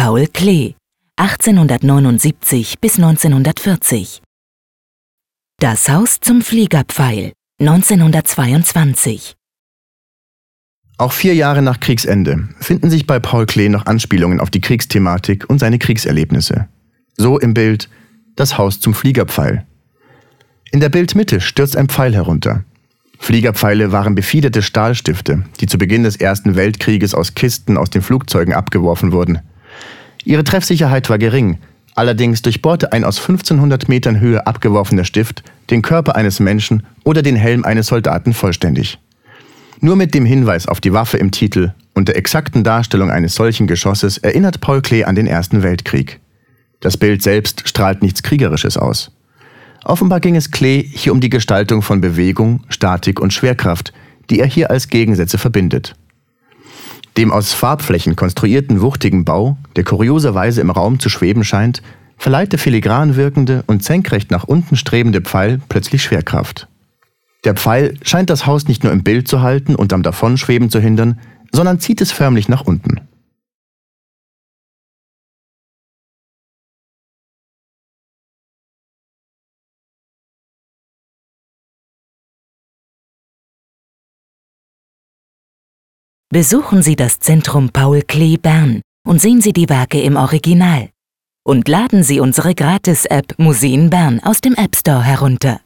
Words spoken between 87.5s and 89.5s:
Paul Klee Bern und sehen